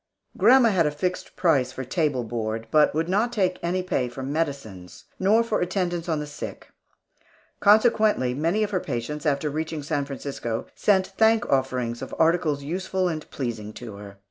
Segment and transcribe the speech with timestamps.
[0.35, 5.03] Grandma had a fixed price for table board, but would not take pay for medicines,
[5.19, 6.71] nor for attendance on the sick;
[7.59, 13.07] consequently, many of her patients, after reaching San Francisco, sent thank offerings of articles useful
[13.07, 14.17] and pleasing to her.